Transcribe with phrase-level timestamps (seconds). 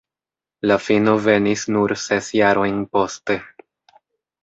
[0.71, 3.41] La fino venis nur ses jarojn poste.